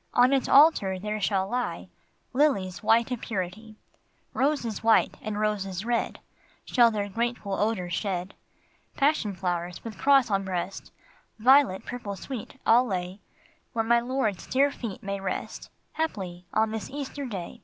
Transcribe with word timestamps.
"On 0.22 0.34
its 0.34 0.46
altar 0.46 0.98
there 0.98 1.22
shall 1.22 1.48
lie 1.48 1.88
Lilies 2.34 2.82
white 2.82 3.10
of 3.10 3.22
purity; 3.22 3.76
Roses 4.34 4.82
white 4.84 5.16
and 5.22 5.40
roses 5.40 5.86
red 5.86 6.18
Shall 6.66 6.90
their 6.90 7.08
grateful 7.08 7.54
odors 7.54 7.94
shed; 7.94 8.34
Passion 8.94 9.34
flowers 9.34 9.82
with 9.82 9.96
cross 9.96 10.30
on 10.30 10.44
breast, 10.44 10.92
Violet 11.38 11.86
purple 11.86 12.14
sweet, 12.14 12.60
I 12.66 12.72
'11 12.72 12.88
lay 12.90 13.20
Where 13.72 13.82
my 13.82 14.00
Lord's 14.00 14.46
dear 14.46 14.70
feet 14.70 15.02
may 15.02 15.18
rest, 15.18 15.70
Haply 15.94 16.44
on 16.52 16.72
this 16.72 16.90
Easter 16.90 17.24
day." 17.24 17.62